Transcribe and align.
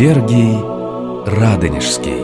Сергий 0.00 0.56
Радонежский 1.26 2.22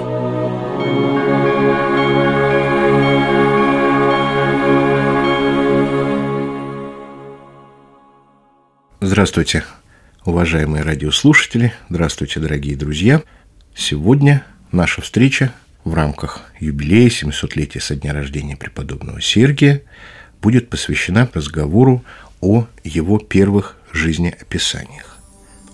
Здравствуйте, 9.02 9.64
уважаемые 10.24 10.84
радиослушатели, 10.84 11.74
здравствуйте, 11.90 12.40
дорогие 12.40 12.76
друзья. 12.76 13.22
Сегодня 13.74 14.46
наша 14.72 15.02
встреча 15.02 15.52
в 15.84 15.92
рамках 15.92 16.50
юбилея 16.58 17.10
700-летия 17.10 17.80
со 17.80 17.94
дня 17.94 18.14
рождения 18.14 18.56
преподобного 18.56 19.20
Сергия 19.20 19.82
будет 20.40 20.70
посвящена 20.70 21.28
разговору 21.34 22.02
о 22.40 22.68
его 22.84 23.18
первых 23.18 23.76
жизнеописаниях. 23.92 25.15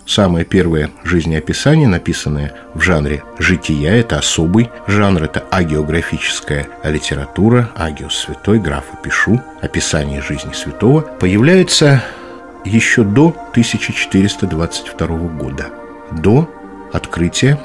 Самое 0.06 0.44
первое 0.44 0.90
жизнеописание, 1.04 1.88
написанное 1.88 2.54
в 2.74 2.80
жанре 2.80 3.22
жития, 3.38 3.92
это 3.94 4.18
особый 4.18 4.68
жанр, 4.86 5.22
это 5.22 5.44
агиографическая 5.50 6.66
литература, 6.84 7.70
агиос 7.76 8.16
святой, 8.16 8.58
графа 8.58 8.96
пишу, 9.02 9.40
описание 9.60 10.20
жизни 10.20 10.52
святого, 10.52 11.00
появляется 11.00 12.02
еще 12.64 13.04
до 13.04 13.28
1422 13.52 15.06
года, 15.06 15.66
до 16.10 16.48
открытия 16.92 17.58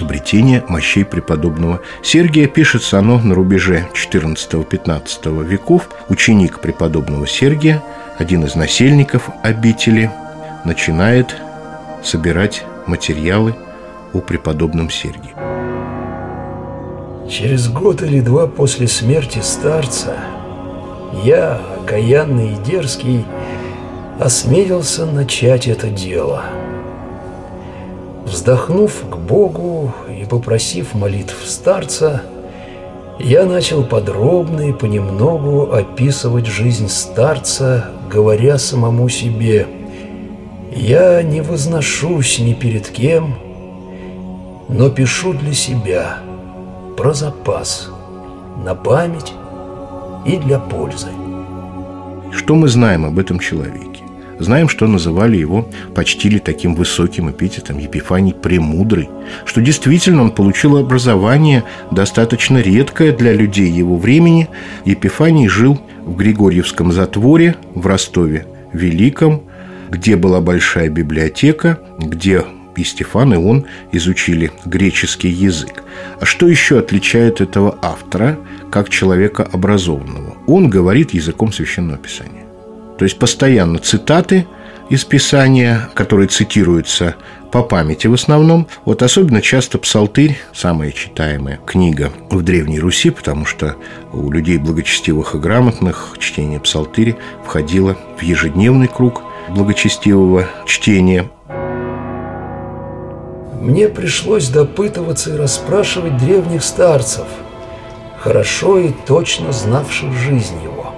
обретения 0.00 0.64
мощей 0.68 1.04
преподобного 1.04 1.80
Сергия. 2.02 2.48
Пишется 2.48 2.98
оно 2.98 3.18
на 3.18 3.34
рубеже 3.34 3.86
14-15 3.94 5.44
веков. 5.44 5.88
Ученик 6.08 6.60
преподобного 6.60 7.26
Сергия, 7.26 7.82
один 8.18 8.44
из 8.44 8.54
насельников 8.54 9.28
обители, 9.42 10.10
начинает 10.64 11.36
собирать 12.02 12.64
материалы 12.86 13.54
о 14.12 14.20
преподобном 14.20 14.90
Сергии. 14.90 15.34
Через 17.30 17.68
год 17.68 18.02
или 18.02 18.20
два 18.20 18.46
после 18.46 18.88
смерти 18.88 19.38
старца 19.38 20.16
я, 21.24 21.60
окаянный 21.80 22.52
и 22.52 22.56
дерзкий, 22.56 23.24
осмелился 24.18 25.06
начать 25.06 25.68
это 25.68 25.88
дело. 25.88 26.42
Вздохнув 28.26 29.04
к 29.10 29.16
Богу 29.16 29.92
и 30.08 30.24
попросив 30.24 30.94
молитв 30.94 31.36
старца, 31.44 32.22
я 33.18 33.44
начал 33.44 33.84
подробно 33.84 34.70
и 34.70 34.72
понемногу 34.72 35.72
описывать 35.72 36.46
жизнь 36.46 36.88
старца, 36.88 37.90
говоря 38.10 38.58
самому 38.58 39.08
себе 39.08 39.66
«Я 40.74 41.22
не 41.22 41.42
возношусь 41.42 42.38
ни 42.38 42.54
перед 42.54 42.88
кем, 42.88 43.34
но 44.68 44.88
пишу 44.88 45.34
для 45.34 45.52
себя, 45.52 46.20
про 46.96 47.12
запас, 47.12 47.90
на 48.64 48.74
память 48.74 49.32
и 50.24 50.38
для 50.38 50.58
пользы». 50.58 51.08
Что 52.32 52.54
мы 52.54 52.68
знаем 52.68 53.04
об 53.04 53.18
этом 53.18 53.38
человеке? 53.38 54.02
Знаем, 54.38 54.68
что 54.68 54.86
называли 54.86 55.36
его, 55.36 55.68
почтили 55.94 56.38
таким 56.38 56.74
высоким 56.74 57.30
эпитетом 57.30 57.78
Епифаний 57.78 58.32
Премудрый, 58.32 59.10
что 59.44 59.60
действительно 59.60 60.22
он 60.22 60.30
получил 60.30 60.78
образование 60.78 61.64
достаточно 61.90 62.58
редкое 62.58 63.12
для 63.12 63.32
людей 63.32 63.70
его 63.70 63.98
времени. 63.98 64.48
Епифаний 64.84 65.48
жил 65.48 65.78
в 66.04 66.16
Григорьевском 66.16 66.92
затворе 66.92 67.56
в 67.74 67.86
Ростове 67.86 68.46
Великом, 68.72 69.42
где 69.92 70.16
была 70.16 70.40
большая 70.40 70.88
библиотека, 70.88 71.78
где 71.98 72.44
и 72.74 72.82
Стефан, 72.84 73.34
и 73.34 73.36
он 73.36 73.66
изучили 73.92 74.50
греческий 74.64 75.28
язык. 75.28 75.82
А 76.18 76.24
что 76.24 76.48
еще 76.48 76.78
отличает 76.78 77.42
этого 77.42 77.78
автора 77.82 78.38
как 78.70 78.88
человека 78.88 79.46
образованного? 79.52 80.34
Он 80.46 80.70
говорит 80.70 81.12
языком 81.12 81.52
Священного 81.52 81.98
Писания. 81.98 82.46
То 82.98 83.04
есть 83.04 83.18
постоянно 83.18 83.78
цитаты 83.78 84.46
из 84.88 85.04
Писания, 85.04 85.90
которые 85.92 86.28
цитируются 86.28 87.16
по 87.50 87.62
памяти 87.62 88.06
в 88.06 88.14
основном. 88.14 88.68
Вот 88.86 89.02
особенно 89.02 89.42
часто 89.42 89.76
псалтырь, 89.76 90.38
самая 90.54 90.92
читаемая 90.92 91.58
книга 91.66 92.10
в 92.30 92.42
Древней 92.42 92.80
Руси, 92.80 93.10
потому 93.10 93.44
что 93.44 93.76
у 94.14 94.30
людей 94.30 94.56
благочестивых 94.56 95.34
и 95.34 95.38
грамотных 95.38 96.16
чтение 96.18 96.60
псалтыри 96.60 97.16
входило 97.44 97.98
в 98.16 98.22
ежедневный 98.22 98.88
круг 98.88 99.22
благочестивого 99.48 100.46
чтения. 100.66 101.30
Мне 103.60 103.88
пришлось 103.88 104.48
допытываться 104.48 105.34
и 105.34 105.36
расспрашивать 105.38 106.16
древних 106.16 106.64
старцев, 106.64 107.26
хорошо 108.18 108.78
и 108.78 108.90
точно 109.06 109.52
знавших 109.52 110.12
жизнь 110.12 110.60
его. 110.62 110.92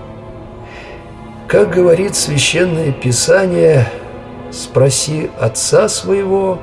Как 1.47 1.71
говорит 1.71 2.16
Священное 2.16 2.91
Писание, 2.91 3.87
спроси 4.50 5.31
отца 5.38 5.88
своего, 5.88 6.59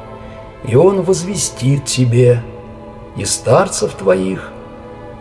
и 0.68 0.76
он 0.76 1.02
возвестит 1.04 1.86
тебе, 1.86 2.42
и 3.16 3.26
старцев 3.26 3.94
твоих, 3.94 4.52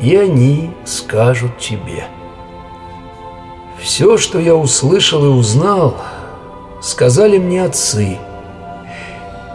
и 0.01 0.17
они 0.17 0.71
скажут 0.85 1.59
тебе. 1.59 2.05
Все, 3.79 4.17
что 4.17 4.39
я 4.39 4.55
услышал 4.55 5.25
и 5.25 5.29
узнал, 5.29 5.97
сказали 6.81 7.39
мне 7.39 7.65
отцы. 7.65 8.19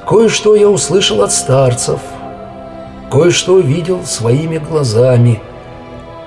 Кое-что 0.08 0.56
я 0.56 0.70
услышал 0.70 1.22
от 1.24 1.32
старцев, 1.32 2.00
кое-что 3.12 3.60
видел 3.60 4.06
своими 4.06 4.58
глазами, 4.58 5.42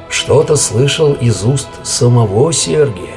что-то 0.09 0.57
слышал 0.57 1.13
из 1.13 1.45
уст 1.45 1.69
самого 1.85 2.53
Сергия. 2.53 3.15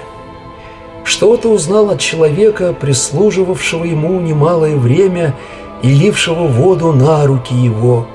Что-то 1.04 1.50
узнал 1.50 1.90
от 1.90 2.00
человека, 2.00 2.74
прислуживавшего 2.74 3.86
ему 3.86 4.20
немалое 4.20 4.76
время 4.76 5.36
и 5.82 5.90
лившего 5.90 6.48
воду 6.48 6.92
на 6.94 7.26
руки 7.26 7.56
его. 7.56 8.08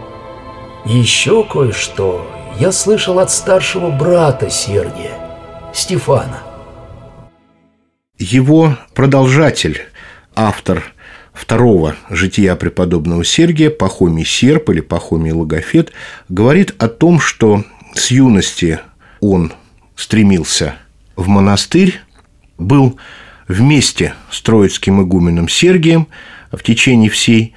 Еще 0.84 1.42
кое-что 1.42 2.24
я 2.60 2.70
слышал 2.70 3.18
от 3.18 3.30
старшего 3.32 3.90
брата 3.90 4.50
Сергия, 4.50 5.18
Стефана. 5.74 6.42
Его 8.18 8.78
продолжатель, 8.94 9.82
автор 10.34 10.94
второго 11.34 11.96
жития 12.08 12.56
преподобного 12.56 13.26
Сергия, 13.26 13.68
Пахомий 13.68 14.24
Серп 14.24 14.70
или 14.70 14.80
Пахомий 14.80 15.32
Логофет, 15.32 15.92
говорит 16.30 16.74
о 16.78 16.88
том, 16.88 17.20
что 17.20 17.62
с 17.94 18.10
юности 18.10 18.80
он 19.20 19.52
стремился 19.96 20.76
в 21.14 21.28
монастырь, 21.28 22.00
был 22.56 22.98
вместе 23.48 24.14
с 24.30 24.40
троицким 24.40 25.02
игуменом 25.02 25.46
Сергием 25.46 26.08
в 26.50 26.62
течение 26.62 27.10
всей 27.10 27.52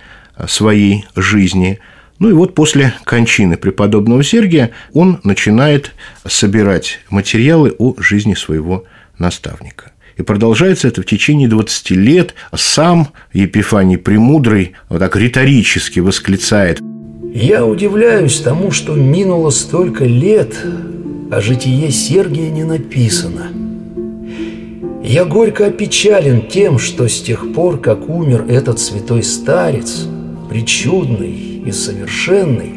своей 0.46 1.06
жизни. 1.16 1.80
Ну 2.20 2.31
и 2.31 2.34
вот 2.34 2.53
после 2.53 2.94
кончины 3.06 3.56
преподобного 3.56 4.24
Сергия 4.24 4.72
он 4.91 5.22
начинает 5.24 5.94
собирать 6.28 7.00
материалы 7.09 7.74
о 7.78 7.96
жизни 7.97 8.34
своего 8.34 8.84
наставника. 9.18 9.94
И 10.19 10.22
продолжается 10.22 10.90
это 10.90 11.02
в 11.02 11.06
течение 11.06 11.47
20 11.47 11.91
лет. 11.91 12.34
Сам 12.53 13.07
Епифаний 13.31 13.97
Премудрый 13.97 14.74
вот 14.90 15.00
так 15.00 15.16
риторически 15.16 16.02
восклицает. 16.02 16.81
«Я 17.34 17.66
удивляюсь 17.66 18.41
тому, 18.41 18.72
что 18.72 18.96
минуло 18.96 19.50
столько 19.50 20.03
лет, 20.03 20.53
а 21.31 21.40
житие 21.40 21.90
Сергия 21.91 22.50
не 22.50 22.66
написано». 22.66 23.47
Я 25.02 25.23
горько 25.23 25.67
опечален 25.67 26.41
тем, 26.49 26.79
что 26.79 27.08
с 27.08 27.22
тех 27.22 27.53
пор, 27.53 27.79
как 27.79 28.09
умер 28.09 28.46
этот 28.49 28.79
святой 28.79 29.23
старец, 29.23 30.05
причудный 30.49 31.64
и 31.66 31.72
совершенный, 31.72 32.73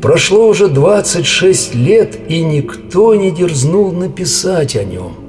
прошло 0.00 0.48
уже 0.48 0.68
26 0.68 1.74
лет, 1.74 2.16
и 2.28 2.42
никто 2.42 3.16
не 3.16 3.32
дерзнул 3.32 3.90
написать 3.90 4.76
о 4.76 4.84
нем. 4.84 5.23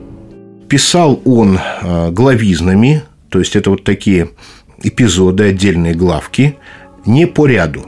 Писал 0.70 1.22
он 1.26 1.60
а, 1.60 2.10
главизнами, 2.10 3.04
то 3.30 3.40
есть 3.40 3.56
это 3.56 3.70
вот 3.70 3.84
такие 3.84 4.32
эпизоды, 4.82 5.50
отдельные 5.50 5.94
главки, 5.94 6.58
не 7.06 7.28
по 7.28 7.46
ряду. 7.46 7.86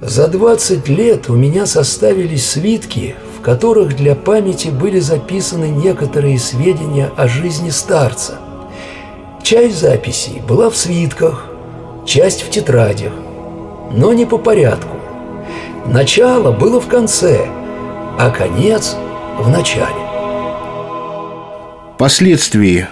За 0.00 0.28
20 0.28 0.88
лет 0.88 1.28
у 1.28 1.34
меня 1.34 1.66
составились 1.66 2.48
свитки, 2.48 3.14
в 3.36 3.42
которых 3.42 3.96
для 3.96 4.14
памяти 4.14 4.68
были 4.68 4.98
записаны 5.00 5.66
некоторые 5.66 6.38
сведения 6.38 7.10
о 7.16 7.28
жизни 7.28 7.70
старца. 7.70 8.38
Часть 9.42 9.80
записей 9.80 10.40
была 10.48 10.70
в 10.70 10.76
свитках, 10.76 11.46
часть 12.06 12.42
в 12.42 12.50
тетрадях, 12.50 13.12
но 13.90 14.12
не 14.12 14.24
по 14.24 14.38
порядку. 14.38 14.96
Начало 15.86 16.52
было 16.52 16.80
в 16.80 16.86
конце, 16.86 17.46
а 18.18 18.30
конец 18.30 18.96
в 19.38 19.48
начале. 19.48 20.09
Впоследствии 22.00 22.86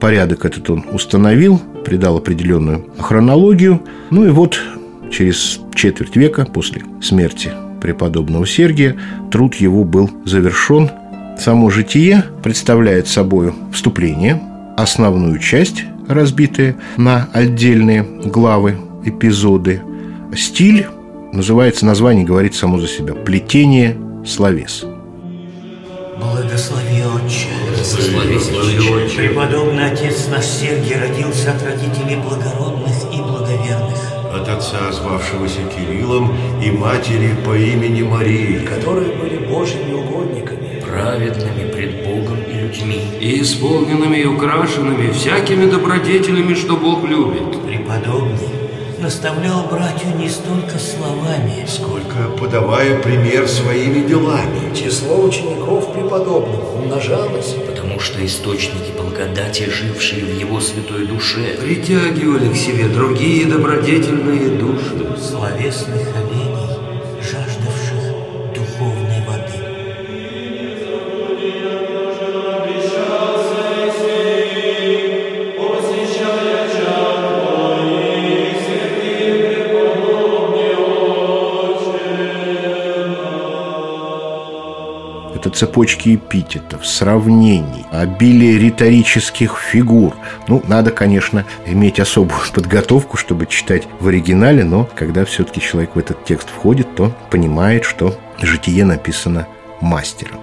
порядок 0.00 0.44
этот 0.44 0.68
он 0.68 0.84
установил, 0.92 1.62
придал 1.82 2.18
определенную 2.18 2.84
хронологию. 2.98 3.80
Ну 4.10 4.26
и 4.26 4.28
вот 4.28 4.60
через 5.10 5.60
четверть 5.74 6.14
века 6.14 6.44
после 6.44 6.82
смерти 7.00 7.52
преподобного 7.80 8.46
Сергия 8.46 8.96
труд 9.30 9.54
его 9.54 9.84
был 9.84 10.10
завершен. 10.26 10.90
Само 11.38 11.70
житие 11.70 12.22
представляет 12.42 13.08
собой 13.08 13.54
вступление, 13.72 14.42
основную 14.76 15.38
часть, 15.38 15.82
разбитые 16.06 16.76
на 16.98 17.30
отдельные 17.32 18.02
главы, 18.02 18.76
эпизоды. 19.06 19.80
Стиль 20.36 20.86
называется, 21.32 21.86
название 21.86 22.26
говорит 22.26 22.54
само 22.54 22.78
за 22.78 22.88
себя– 22.88 23.14
«Плетение 23.24 23.96
словес». 24.26 24.84
Благослови, 26.18 27.02
Отче. 27.16 27.48
Благослови, 28.12 28.78
Отче. 28.78 29.16
Преподобный 29.16 29.86
Отец 29.86 30.28
наш 30.28 30.44
Сергий 30.44 30.96
родился 30.96 31.52
от 31.52 31.62
родителей 31.62 32.16
благородных 32.16 32.94
и 33.12 33.20
благоверных. 33.20 33.98
От 34.32 34.48
отца, 34.48 34.92
звавшегося 34.92 35.60
Кириллом, 35.74 36.36
и 36.62 36.70
матери 36.70 37.34
по 37.44 37.56
имени 37.56 38.02
Марии. 38.02 38.64
Которые 38.64 39.12
были 39.12 39.38
Божьими 39.38 39.92
угодниками. 39.92 40.80
Праведными 40.80 41.72
пред 41.72 42.04
Богом 42.06 42.38
и 42.42 42.60
людьми. 42.60 43.02
И 43.20 43.42
исполненными 43.42 44.18
и 44.18 44.26
украшенными 44.26 45.10
всякими 45.10 45.68
добродетелями, 45.68 46.54
что 46.54 46.76
Бог 46.76 47.04
любит. 47.04 47.60
Преподобный 47.66 48.53
наставлял 49.04 49.64
братью 49.64 50.16
не 50.16 50.30
столько 50.30 50.78
словами, 50.78 51.66
сколько 51.68 52.30
подавая 52.40 52.98
пример 53.02 53.46
своими 53.46 54.08
делами. 54.08 54.74
Число 54.74 55.22
учеников 55.22 55.92
преподобного 55.92 56.78
умножалось, 56.78 57.54
потому 57.66 58.00
что 58.00 58.24
источники 58.24 58.92
благодати, 58.98 59.68
жившие 59.68 60.24
в 60.24 60.40
его 60.40 60.58
святой 60.58 61.06
душе, 61.06 61.58
притягивали 61.60 62.50
к 62.50 62.56
себе 62.56 62.88
другие 62.88 63.44
добродетельные 63.44 64.48
души. 64.56 64.94
Словесных 65.20 66.08
оленей, 66.16 66.33
цепочки 85.54 86.16
эпитетов, 86.16 86.86
сравнений, 86.86 87.86
обилие 87.90 88.58
риторических 88.58 89.58
фигур. 89.58 90.14
Ну, 90.48 90.62
надо, 90.66 90.90
конечно, 90.90 91.44
иметь 91.66 92.00
особую 92.00 92.40
подготовку, 92.54 93.16
чтобы 93.16 93.46
читать 93.46 93.86
в 94.00 94.08
оригинале, 94.08 94.64
но 94.64 94.88
когда 94.94 95.24
все-таки 95.24 95.60
человек 95.60 95.94
в 95.94 95.98
этот 95.98 96.24
текст 96.24 96.48
входит, 96.48 96.94
то 96.94 97.16
понимает, 97.30 97.84
что 97.84 98.18
житие 98.40 98.84
написано 98.84 99.46
мастером. 99.80 100.40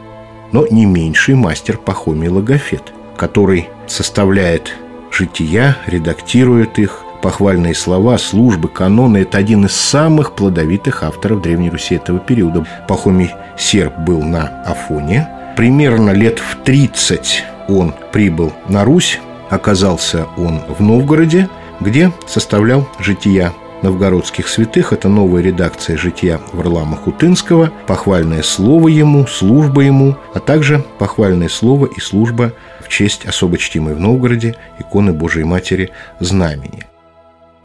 Но 0.51 0.65
не 0.67 0.85
меньший 0.85 1.35
мастер 1.35 1.77
Пахомий 1.77 2.27
Логофет, 2.27 2.93
который 3.15 3.69
составляет 3.87 4.73
жития, 5.11 5.77
редактирует 5.87 6.79
их, 6.79 7.00
похвальные 7.21 7.75
слова, 7.75 8.17
службы, 8.17 8.67
каноны– 8.67 9.17
это 9.19 9.37
один 9.37 9.65
из 9.65 9.73
самых 9.73 10.33
плодовитых 10.33 11.03
авторов 11.03 11.41
Древней 11.41 11.69
Руси 11.69 11.95
этого 11.95 12.19
периода. 12.19 12.65
Пахомий 12.87 13.31
Серб 13.57 13.97
был 13.99 14.21
на 14.23 14.63
Афоне. 14.65 15.27
Примерно 15.55 16.11
лет 16.11 16.39
в 16.39 16.63
30 16.63 17.43
он 17.67 17.93
прибыл 18.11 18.51
на 18.67 18.83
Русь. 18.83 19.19
Оказался 19.49 20.27
он 20.37 20.61
в 20.67 20.81
Новгороде, 20.81 21.49
где 21.79 22.11
составлял 22.27 22.87
жития 22.99 23.53
новгородских 23.81 24.47
святых. 24.47 24.93
Это 24.93 25.09
новая 25.09 25.41
редакция 25.41 25.97
жития 25.97 26.39
Варлама 26.53 26.97
Хутынского, 26.97 27.71
похвальное 27.87 28.43
слово 28.43 28.87
ему, 28.87 29.27
служба 29.27 29.81
ему, 29.81 30.15
а 30.33 30.39
также 30.39 30.83
похвальное 30.99 31.49
слово 31.49 31.87
и 31.87 31.99
служба 31.99 32.53
в 32.79 32.87
честь 32.87 33.25
особо 33.25 33.57
чтимой 33.57 33.95
в 33.95 33.99
Новгороде 33.99 34.55
иконы 34.79 35.13
Божией 35.13 35.45
Матери 35.45 35.89
Знамени. 36.19 36.90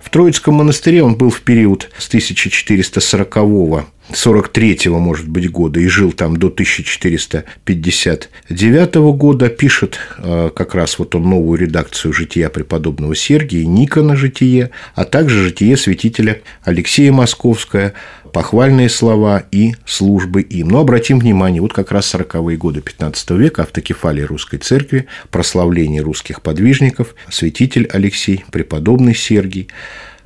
В 0.06 0.10
Троицком 0.10 0.54
монастыре 0.54 1.02
он 1.02 1.16
был 1.16 1.30
в 1.30 1.40
период 1.40 1.90
с 1.98 2.06
1440 2.06 3.36
43 4.12 4.90
может 4.90 5.28
быть, 5.28 5.50
года 5.50 5.80
и 5.80 5.88
жил 5.88 6.12
там 6.12 6.36
до 6.36 6.46
1459 6.46 8.94
года, 8.94 9.48
пишет 9.48 9.98
э, 10.18 10.50
как 10.54 10.74
раз 10.74 10.98
вот 10.98 11.14
он 11.14 11.28
новую 11.28 11.58
редакцию 11.58 12.12
«Жития 12.12 12.48
преподобного 12.48 13.16
Сергия», 13.16 13.66
Никона 13.66 14.16
«Житие», 14.16 14.70
а 14.94 15.04
также 15.04 15.42
«Житие 15.42 15.76
святителя 15.76 16.40
Алексея 16.64 17.10
Московское», 17.10 17.94
похвальные 18.36 18.90
слова 18.90 19.44
и 19.50 19.76
службы 19.86 20.42
им. 20.42 20.68
Но 20.68 20.80
обратим 20.80 21.18
внимание, 21.18 21.62
вот 21.62 21.72
как 21.72 21.90
раз 21.90 22.14
40-е 22.14 22.58
годы 22.58 22.82
15 22.82 23.30
века 23.30 23.62
автокефалия 23.62 24.26
русской 24.26 24.58
церкви, 24.58 25.06
прославление 25.30 26.02
русских 26.02 26.42
подвижников, 26.42 27.14
святитель 27.30 27.88
Алексей, 27.90 28.44
преподобный 28.52 29.14
Сергий. 29.14 29.68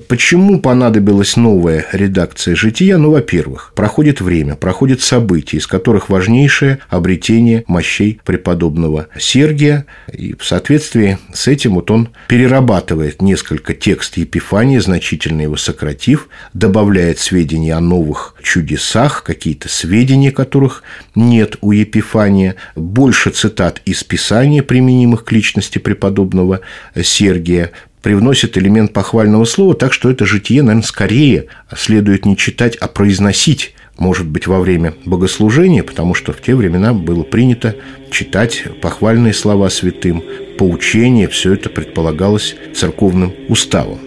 Почему 0.08 0.60
понадобилась 0.60 1.36
новая 1.36 1.86
редакция 1.92 2.54
«Жития»? 2.54 2.96
Ну, 2.96 3.10
во-первых, 3.10 3.72
проходит 3.74 4.20
время, 4.20 4.54
проходят 4.54 5.00
события, 5.00 5.58
из 5.58 5.66
которых 5.66 6.08
важнейшее 6.08 6.78
обретение 6.88 7.64
мощей 7.66 8.20
преподобного 8.24 9.08
Сергия, 9.18 9.86
и 10.12 10.34
в 10.34 10.44
соответствии 10.44 11.18
с 11.32 11.48
этим 11.48 11.74
вот 11.74 11.90
он 11.90 12.10
перерабатывает 12.28 13.22
несколько 13.22 13.74
текст 13.74 14.16
Епифании, 14.16 14.78
значительно 14.78 15.42
его 15.42 15.56
сократив, 15.56 16.28
добавляет 16.54 17.18
сведения 17.18 17.74
о 17.74 17.80
новых 17.80 18.34
чудесах, 18.42 19.22
какие-то 19.22 19.68
сведения, 19.68 20.32
которых 20.32 20.82
нет 21.14 21.56
у 21.60 21.72
Епифания, 21.72 22.56
больше 22.76 23.30
цитат 23.30 23.80
из 23.84 24.04
Писания, 24.04 24.62
применимых 24.62 25.24
к 25.24 25.32
личности 25.32 25.78
преподобного 25.78 26.60
Сергия, 27.00 27.72
привносит 28.02 28.56
элемент 28.56 28.92
похвального 28.92 29.44
слова, 29.44 29.74
так 29.74 29.92
что 29.92 30.10
это 30.10 30.24
житие, 30.26 30.62
наверное, 30.62 30.86
скорее 30.86 31.46
следует 31.76 32.24
не 32.26 32.36
читать, 32.36 32.76
а 32.76 32.88
произносить, 32.88 33.74
может 33.98 34.26
быть, 34.26 34.46
во 34.46 34.60
время 34.60 34.94
богослужения, 35.04 35.82
потому 35.82 36.14
что 36.14 36.32
в 36.32 36.40
те 36.40 36.54
времена 36.54 36.94
было 36.94 37.22
принято 37.22 37.76
читать 38.10 38.64
похвальные 38.80 39.34
слова 39.34 39.68
святым, 39.70 40.22
поучение, 40.58 41.28
все 41.28 41.54
это 41.54 41.68
предполагалось 41.68 42.56
церковным 42.74 43.32
уставом. 43.48 43.98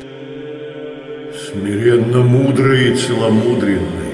Смиренно 1.51 2.21
мудрый 2.21 2.93
и 2.93 2.95
целомудренный, 2.95 4.13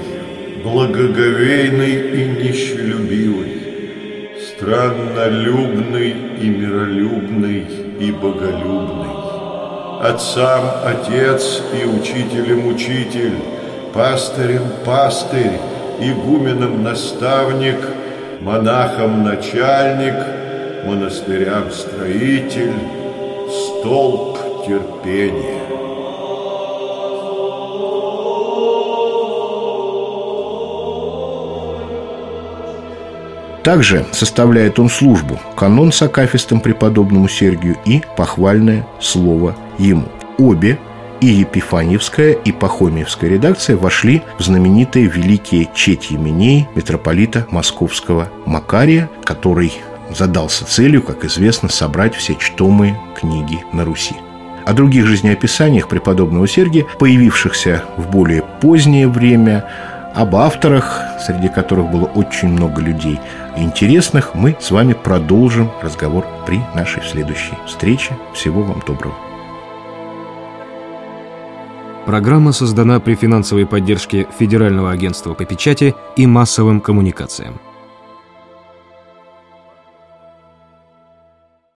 благоговейный 0.62 1.92
и 1.92 2.48
нищелюбивый, 2.48 3.60
странно 4.48 5.28
любный 5.28 6.14
и 6.40 6.48
миролюбный 6.48 7.66
и 8.00 8.10
боголюбный, 8.10 9.29
отцам 10.00 10.62
отец 10.84 11.62
и 11.74 11.84
учителем 11.84 12.68
учитель, 12.68 13.34
пастырем 13.92 14.64
пастырь, 14.84 15.60
игуменом 16.00 16.82
наставник, 16.82 17.78
монахом 18.40 19.22
начальник, 19.22 20.14
монастырям 20.86 21.70
строитель, 21.70 22.72
столб 23.50 24.38
терпения. 24.66 25.59
Также 33.70 34.04
составляет 34.10 34.80
он 34.80 34.90
службу, 34.90 35.38
канон 35.54 35.92
с 35.92 36.02
акафистом 36.02 36.58
преподобному 36.58 37.28
Сергию 37.28 37.76
и 37.84 38.02
похвальное 38.16 38.84
слово 38.98 39.54
ему. 39.78 40.06
Обе 40.38 40.76
и 41.20 41.28
Епифаньевская, 41.28 42.32
и 42.32 42.50
Пахомиевская 42.50 43.30
редакция 43.30 43.76
вошли 43.76 44.22
в 44.40 44.42
знаменитые 44.42 45.06
великие 45.06 45.68
четь 45.72 46.10
Еменей 46.10 46.66
митрополита 46.74 47.46
Московского 47.52 48.28
Макария, 48.44 49.08
который 49.22 49.72
задался 50.12 50.64
целью, 50.64 51.04
как 51.04 51.24
известно, 51.24 51.68
собрать 51.68 52.16
все 52.16 52.34
чтомые 52.34 53.00
книги 53.14 53.62
на 53.72 53.84
Руси. 53.84 54.16
О 54.66 54.72
других 54.72 55.06
жизнеописаниях 55.06 55.86
преподобного 55.86 56.48
Сергия, 56.48 56.86
появившихся 56.98 57.84
в 57.96 58.10
более 58.10 58.42
позднее 58.60 59.06
время, 59.06 59.64
об 60.14 60.36
авторах, 60.36 61.02
среди 61.20 61.48
которых 61.48 61.90
было 61.90 62.06
очень 62.06 62.48
много 62.48 62.80
людей 62.80 63.20
интересных, 63.56 64.34
мы 64.34 64.56
с 64.60 64.70
вами 64.70 64.92
продолжим 64.92 65.70
разговор 65.82 66.26
при 66.46 66.60
нашей 66.74 67.02
следующей 67.02 67.54
встрече. 67.66 68.16
Всего 68.34 68.62
вам 68.62 68.82
доброго. 68.86 69.14
Программа 72.06 72.52
создана 72.52 72.98
при 72.98 73.14
финансовой 73.14 73.66
поддержке 73.66 74.26
Федерального 74.38 74.90
агентства 74.90 75.34
по 75.34 75.44
печати 75.44 75.94
и 76.16 76.26
массовым 76.26 76.80
коммуникациям. 76.80 77.60